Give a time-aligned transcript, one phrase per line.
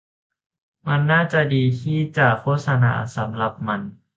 [0.87, 3.81] มันน่าจะดีที่จะโฆษณาสำหรับมัน